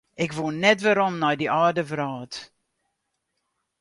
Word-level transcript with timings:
Ik 0.23 0.31
woe 0.37 0.51
net 0.63 0.79
werom 0.85 1.15
nei 1.19 1.35
dy 1.39 1.47
âlde 1.61 1.83
wrâld. 1.89 2.33